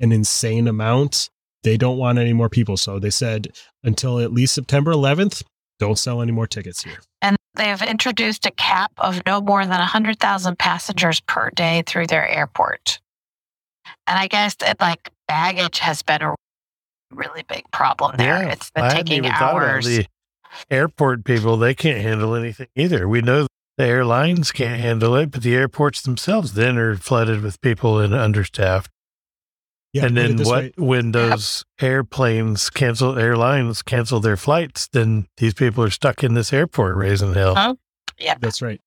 [0.00, 1.30] an insane amount,
[1.62, 2.76] they don't want any more people.
[2.76, 3.48] So they said
[3.82, 5.42] until at least September 11th,
[5.78, 6.98] don't sell any more tickets here.
[7.20, 12.06] And they have introduced a cap of no more than 100,000 passengers per day through
[12.06, 13.00] their airport.
[14.06, 16.34] And I guess that like baggage has been a
[17.10, 18.42] really big problem there.
[18.42, 19.86] Yeah, it's been I taking even thought about hours.
[19.86, 20.06] the
[20.70, 21.56] airport people.
[21.56, 23.08] They can't handle anything either.
[23.08, 27.60] We know the airlines can't handle it, but the airports themselves then are flooded with
[27.60, 28.90] people and understaffed.
[29.96, 30.46] Yeah, and then what?
[30.46, 30.72] way.
[30.76, 36.52] When those airplanes cancel, airlines cancel their flights, then these people are stuck in this
[36.52, 37.54] airport raising hell.
[37.54, 37.74] Huh?
[38.18, 38.40] Yep.
[38.40, 38.80] That's right.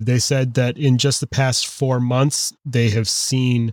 [0.00, 3.70] They said that in just the past four months, they have seen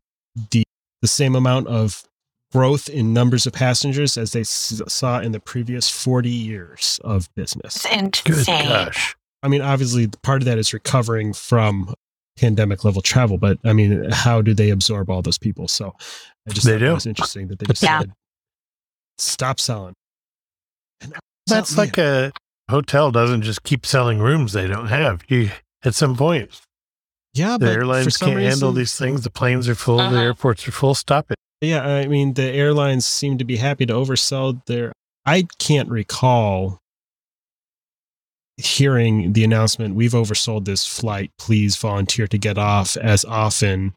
[0.51, 0.63] the
[1.01, 2.03] the same amount of
[2.51, 7.33] growth in numbers of passengers as they s- saw in the previous 40 years of
[7.35, 7.85] business.
[7.89, 9.15] It's Good gosh.
[9.41, 11.93] I mean, obviously, part of that is recovering from
[12.39, 15.67] pandemic level travel, but I mean, how do they absorb all those people?
[15.67, 15.93] So
[16.47, 16.85] I just They thought do.
[16.87, 17.99] that was interesting that they just Yeah.
[18.01, 18.11] said,
[19.17, 19.93] stop selling.
[21.01, 21.13] And
[21.47, 22.31] That's so, like a
[22.69, 25.23] hotel doesn't just keep selling rooms they don't have.
[25.27, 25.49] You
[25.83, 26.49] at some point
[27.33, 29.23] yeah, the but for airlines some can't handle these things.
[29.23, 29.97] The planes are full.
[29.97, 30.15] The Uh-huh.
[30.17, 30.95] airports are full.
[30.95, 31.37] Stop it.
[31.61, 34.93] Yeah, I mean, the airlines seem to be happy to oversell their.
[35.25, 36.79] I can't recall
[38.59, 41.31] hearing the announcement, we've oversold this flight.
[41.37, 43.93] Please volunteer to get off as often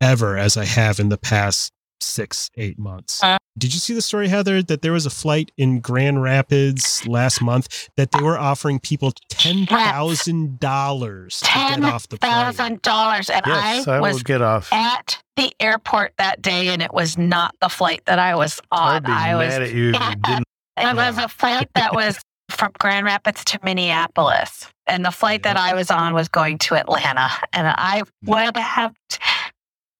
[0.00, 3.22] ever as I have in the past six, eight months.
[3.22, 3.38] Uh.
[3.58, 7.40] Did you see the story, Heather, that there was a flight in Grand Rapids last
[7.40, 12.32] month that they were offering people $10,000 to get off the plane?
[12.32, 14.72] thousand dollars, and Yes, I I, will was get off.
[14.72, 18.96] at the airport that day, and it was not the flight that I was I'd
[18.96, 19.02] on.
[19.04, 19.48] be I was.
[19.48, 20.44] mad at you if you didn't.
[20.78, 22.18] It was a flight that was
[22.50, 26.74] from Grand Rapids to Minneapolis, and the flight that I was on was going to
[26.76, 28.94] Atlanta, and I would have.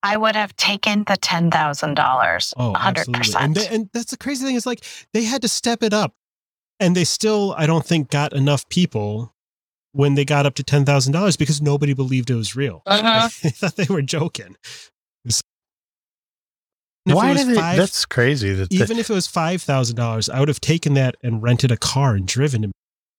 [0.03, 3.59] I would have taken the ten thousand dollars, Oh, hundred percent.
[3.71, 6.15] and that's the crazy thing is like they had to step it up,
[6.79, 9.35] and they still, I don't think, got enough people
[9.93, 12.83] when they got up to ten thousand dollars because nobody believed it was real.
[12.87, 13.25] Uh-huh.
[13.25, 14.57] I thought they were joking.
[17.07, 17.57] If it Why was did it?
[17.61, 18.53] five- That's crazy.
[18.53, 21.43] That the- even if it was five thousand dollars, I would have taken that and
[21.43, 22.71] rented a car and driven to.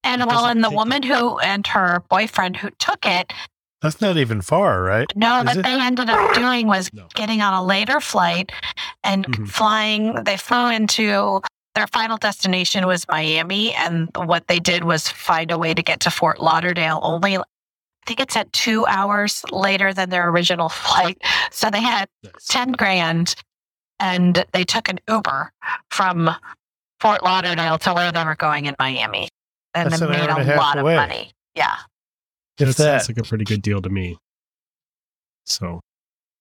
[0.03, 3.33] And well, and the take woman who and her boyfriend who took it,
[3.81, 5.07] that's not even far, right?
[5.15, 5.63] no, Is what it?
[5.63, 7.07] they ended up doing was No.
[7.15, 8.51] getting on a later flight
[9.03, 9.47] and Mhm.
[9.49, 10.23] flying.
[10.23, 11.41] They flew into
[11.75, 15.99] their final destination was Miami, and what they did was find a way to get
[16.01, 16.99] to Fort Lauderdale.
[17.03, 17.43] Only, I
[18.07, 21.21] think it said two hours later than their original flight.
[21.51, 22.07] So they had
[22.49, 23.35] ten grand,
[23.99, 25.51] and they took an Uber
[25.91, 26.29] from
[26.99, 29.29] Fort Lauderdale to where they were going in Miami,
[29.73, 30.93] and That's they an made and a a half lot away.
[30.95, 31.31] of money.
[31.55, 31.75] Yeah.
[32.59, 34.17] If That that, sounds like a pretty good deal to me.
[35.45, 35.79] So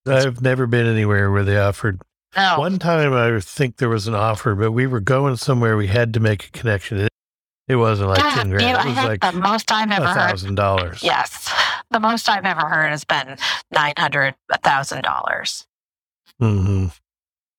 [0.07, 2.01] I've never been anywhere where they offered.
[2.37, 2.59] No.
[2.59, 5.77] One time, I think there was an offer, but we were going somewhere.
[5.77, 6.99] We had to make a connection.
[7.01, 7.09] It,
[7.69, 8.73] it wasn't like Yeah, ten grand.
[8.75, 10.15] know, It was like the most I've ever heard.
[10.31, 11.03] thousand dollars.
[11.03, 11.51] Yes,
[11.91, 13.37] the most I've ever heard has been
[13.73, 15.67] nine hundred, a thousand dollars.
[16.39, 16.87] hmm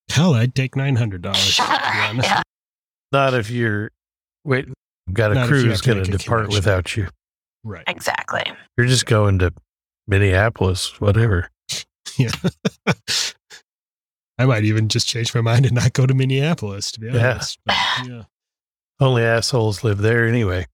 [0.10, 1.40] hell, I'd take nine hundred dollars.
[1.40, 1.66] Sure.
[1.68, 2.42] Yeah.
[3.12, 3.92] Not if you're
[4.44, 4.68] wait.
[5.14, 6.58] Got a if you crew have to going to depart connection.
[6.58, 7.08] without you.
[7.64, 7.84] Right.
[7.88, 8.44] Exactly.
[8.78, 9.54] You're just going to
[10.08, 11.50] Minneapolis, whatever.
[12.18, 12.32] Yeah.
[14.40, 17.32] I might even just change my mind and not go to Minneapolis, to be Yeah.
[17.34, 17.60] honest.
[17.66, 17.76] But,
[18.08, 18.24] yeah.
[19.00, 20.66] Only assholes live there anyway.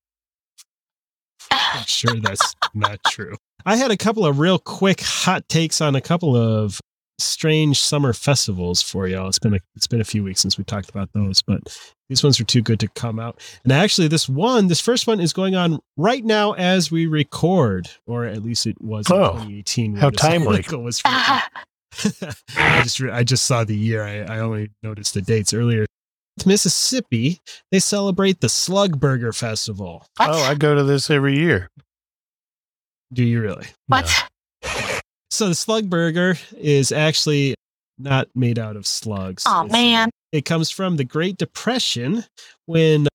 [1.52, 3.36] I'm sure that's not true.
[3.66, 6.80] I had a couple of real quick hot takes on a couple of
[7.20, 9.28] strange summer festivals for y'all.
[9.28, 11.62] It's been a it's been a few weeks since we talked about those, but
[12.10, 13.40] these ones are too good to come out.
[13.64, 17.90] And actually, this one, this first one, is going on right now as we record,
[18.06, 19.96] or at least it was in Oh, 2018.
[19.96, 20.66] how this timely.
[20.72, 21.42] was written.
[22.58, 24.04] I just re- I just saw the year.
[24.04, 25.86] I, I only noticed the dates earlier.
[26.48, 27.40] Mississippi,
[27.72, 30.08] they celebrate the Slug Burger Festival.
[30.18, 30.30] What?
[30.32, 31.70] Oh, I go to this every year.
[33.14, 33.68] Do you really?
[33.86, 34.28] what?
[35.34, 37.56] So the slug burger is actually
[37.98, 39.44] not made out of slugs.
[39.48, 40.12] Oh It's- man.
[40.32, 42.24] It comes from the Great Depression
[42.68, 43.08] when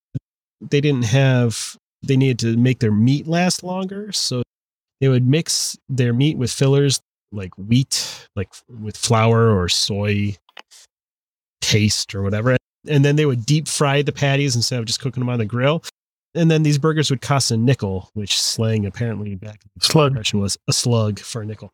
[0.61, 4.11] they didn't have they needed to make their meat last longer.
[4.11, 4.43] So
[5.01, 7.01] they would mix their meat with fillers
[7.31, 10.37] like wheat, like with flour or soy
[11.61, 12.57] taste or whatever.
[12.89, 15.45] And then they would deep fry the patties instead of just cooking them on the
[15.45, 15.85] grill.
[16.35, 20.13] And then these burgers would cost a nickel, which slang apparently back in the Slug.
[20.13, 21.73] Depression was a slug for a nickel.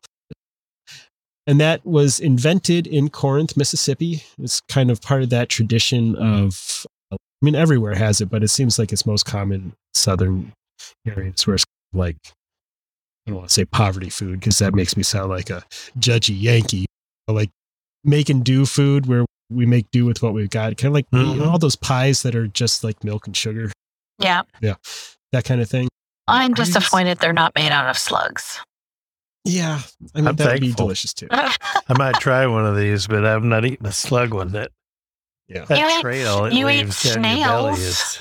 [1.47, 4.23] And that was invented in Corinth, Mississippi.
[4.39, 8.47] It's kind of part of that tradition of, I mean, everywhere has it, but it
[8.47, 10.53] seems like it's most common southern
[11.05, 12.17] areas where it's like,
[13.27, 15.63] I don't want to say poverty food because that makes me sound like a
[15.99, 16.85] judgy Yankee.
[17.27, 17.49] Like
[18.03, 20.77] making do food where we make do with what we've got.
[20.77, 21.49] Kind of like you know, mm-hmm.
[21.49, 23.71] all those pies that are just like milk and sugar,
[24.19, 24.43] Yeah.
[24.61, 24.75] Yeah.
[25.31, 25.87] That kind of thing.
[26.27, 28.59] I'm Are you just- disappointed they're not made out of slugs.
[29.45, 29.79] Yeah.
[30.15, 30.85] I mean, I'm that would be thankful.
[30.87, 31.27] delicious too.
[31.31, 31.53] I
[31.97, 34.51] might try one of these, but I'm not eating a slug one.
[34.53, 34.71] That
[35.47, 35.65] Yeah.
[35.65, 37.79] that You eat- trail it you eat leaves down your belly snails?
[37.79, 38.19] is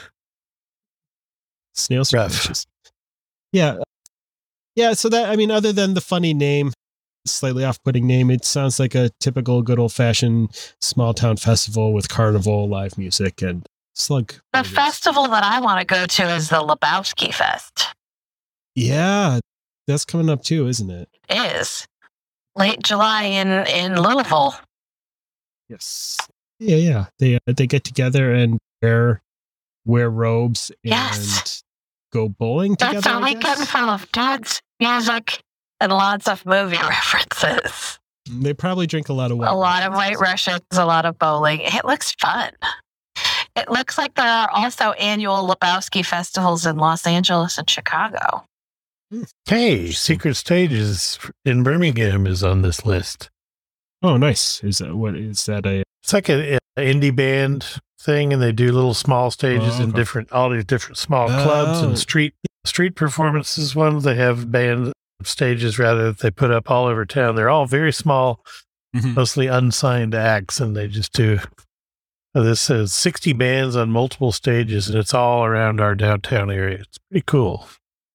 [1.74, 2.30] Snails are Rough.
[2.32, 2.66] delicious.
[3.52, 3.76] Yeah.
[4.76, 4.92] Yeah.
[4.92, 6.72] So that, I mean, other than the funny name,
[7.26, 11.92] slightly off putting name, it sounds like a typical good old fashioned small town festival
[11.92, 14.34] with carnival, live music, and slug.
[14.52, 17.88] The festival that I want to go to is the Lebowski Fest.
[18.74, 19.40] Yeah.
[19.86, 21.08] That's coming up too, isn't it?
[21.28, 21.60] it?
[21.60, 21.86] Is
[22.56, 24.54] late July in in Louisville.
[25.68, 26.18] Yes.
[26.58, 26.76] Yeah.
[26.76, 27.04] Yeah.
[27.18, 29.22] They, uh, they get together and wear,
[29.84, 31.62] wear robes and Yes.
[32.12, 33.00] go bowling together.
[33.00, 33.70] That's a I weekend guess?
[33.70, 35.40] full of dance, music,
[35.80, 37.98] and lots of movie references.
[38.30, 39.48] They probably drink a lot of wine.
[39.48, 41.60] a lot of white Russians, a lot of bowling.
[41.62, 42.52] It looks fun.
[43.56, 48.44] It looks like there are also annual Lebowski festivals in Los Angeles and Chicago.
[49.46, 53.30] Hey, Secret Stages in Birmingham is on this list.
[54.02, 54.62] Oh, nice.
[54.64, 57.64] Is that what is that a It's like an indie band
[58.00, 61.80] thing, and they do little small stages Oh, in different all these different small clubs
[61.82, 61.88] Oh.
[61.88, 62.34] and street
[62.66, 63.74] street performances.
[63.74, 67.34] Ones they have band stages rather that they put up all over town.
[67.36, 68.44] They're all very small,
[68.94, 69.14] Mhm.
[69.14, 71.38] mostly unsigned acts, and they just do.
[72.34, 76.78] uh, This says 60 bands on multiple stages, and it's all around our downtown area.
[76.80, 77.68] It's pretty cool.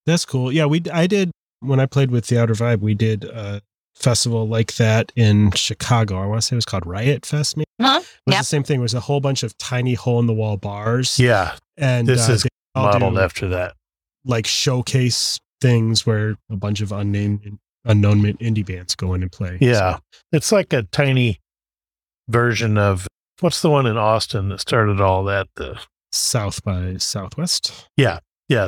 [0.06, 0.50] That's cool.
[0.52, 2.80] Yeah, we I did when I played with the Outer Vibe.
[2.80, 3.60] We did a
[3.94, 6.22] festival like that in Chicago.
[6.22, 7.56] I want to say it was called Riot Fest.
[7.56, 7.96] Maybe Mhm.
[7.98, 8.38] it was Yep.
[8.40, 8.80] the same thing.
[8.80, 11.18] It was a whole bunch of tiny hole in the wall bars.
[11.18, 13.74] Yeah, and this uh, is modeled do, after that.
[14.24, 19.58] like showcase things where a bunch of unnamed, unknown indie bands go in and play.
[19.60, 19.96] Yeah.
[19.96, 20.00] So,
[20.32, 21.38] It's like a tiny
[22.28, 23.06] version of
[23.40, 25.48] what's the one in Austin that started all that?
[25.56, 25.78] The
[26.12, 27.86] South by Southwest.
[27.96, 28.18] yeah,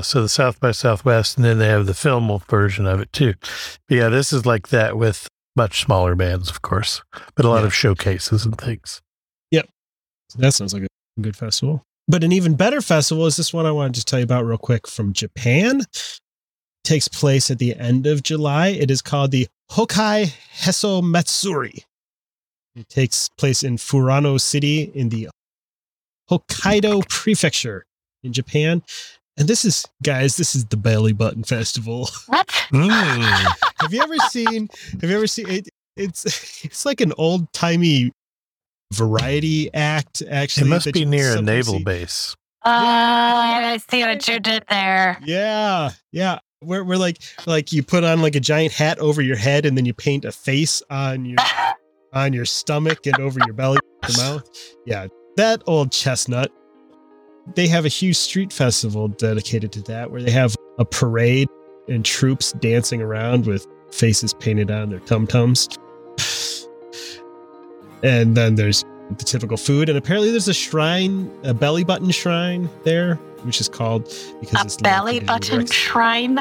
[0.03, 3.35] so the South by Southwest, and then they have the film version of it too.
[3.89, 7.03] But yeah, this is like that with much smaller bands, of course,
[7.35, 7.67] but a lot Yeah.
[7.67, 9.03] of showcases and things.
[9.51, 9.69] Yep.
[10.37, 11.83] That sounds like a good festival.
[12.09, 14.59] But an even better festival is this one I wanted to tell you about real
[14.59, 15.83] quick from Japan.
[16.85, 18.69] takes place at the end of July.
[18.69, 21.85] It is called the Hokkai Heso Matsuri.
[22.75, 25.29] It takes place in Furano City in the
[26.29, 27.85] Hokkaido Prefecture
[28.25, 28.83] in Japan.
[29.39, 32.09] And this is, guys, this is the Belly Button Festival.
[32.27, 32.49] What?
[32.73, 33.23] Mm.
[33.81, 34.69] have you ever seen?
[35.01, 35.69] Have you ever seen it?
[35.97, 36.25] It's
[36.65, 38.13] it's like an old timey
[38.95, 40.23] variety act.
[40.31, 41.85] Actually, it must be near a naval see.
[41.85, 42.37] base.
[42.65, 45.19] Oh, I see what you did there.
[45.25, 46.39] Yeah, yeah.
[46.61, 49.77] Where we're like like you put on like a giant hat over your head and
[49.77, 51.39] then you paint a face on your
[52.15, 54.49] on your stomach and over your belly, the mouth.
[54.87, 56.51] Yeah, that old chestnut.
[57.55, 61.49] They have a huge street festival dedicated to that where they have a parade
[61.89, 65.69] and troops dancing around with faces painted on their tum tums.
[68.03, 68.85] And then there's
[69.19, 73.69] the typical food, and apparently there's a shrine, a belly button shrine there, which is
[73.69, 74.05] called
[74.41, 76.39] because it's A belly located in button shrine.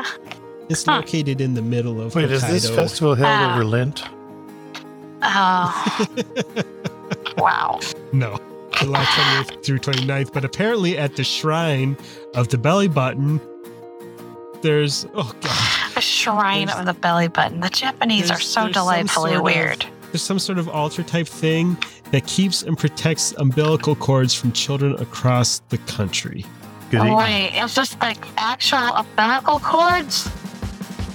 [0.70, 0.98] It's Huh.
[0.98, 3.54] located in the middle of Wait, is this festival held Ah.
[3.56, 4.04] over Lent?
[5.24, 6.08] Oh,
[7.38, 7.80] wow.
[8.14, 8.38] no,
[8.82, 10.34] July 28th through 29th.
[10.34, 11.96] But apparently, at the shrine
[12.36, 13.40] of the belly button,
[14.62, 17.60] there's oh god, A shrine There's- of the belly button.
[17.60, 19.86] The Japanese are so delightfully sort of- weird.
[20.12, 21.78] there's some sort of altar type thing
[22.12, 26.46] that keeps and protects umbilical cords from children across the country.
[26.92, 30.30] Good Oh, wait, it's just like actual umbilical cords?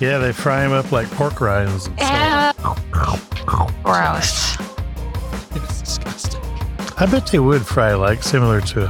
[0.01, 1.89] Yeah, they fry them up like pork rinds.
[1.99, 3.21] And sell 'em.
[3.83, 4.57] Gross.
[5.55, 6.41] It's disgusting.
[6.99, 8.89] I bet they would fry like similar to a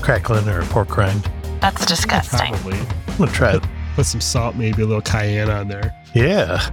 [0.00, 1.28] cracklin or a pork rind.
[1.60, 2.52] That's disgusting.
[2.54, 3.64] Probably I'm gonna try it.
[3.96, 5.92] put some salt, maybe a little cayenne on there.
[6.14, 6.68] Yeah,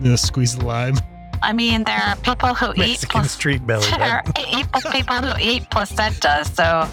[0.00, 0.96] You know, squeeze the lime.
[1.42, 5.68] I mean, there are people who eat Mexican street belly there are people who eat
[5.70, 6.88] placenta, so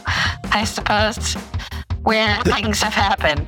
[0.52, 1.38] I suppose
[2.04, 3.48] weird things have happened.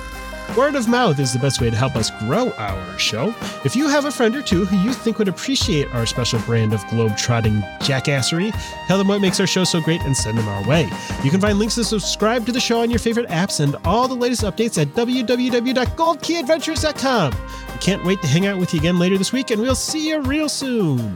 [0.57, 3.35] Word of mouth is the best way to help us grow our show.
[3.63, 6.73] If you have a friend or two who you think would appreciate our special brand
[6.73, 8.51] of globe-trotting jackassery,
[8.87, 10.89] tell them what makes our show so great and send them our way.
[11.23, 14.07] You can find links to subscribe to the show on your favorite apps and all
[14.07, 17.33] the latest updates at www.goldkeyadventures.com.
[17.71, 20.09] We can't wait to hang out with you again later this week, and we'll see
[20.09, 21.15] you real soon.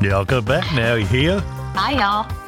[0.00, 1.40] Y'all come back now, you hear?
[1.74, 2.47] Bye, y'all.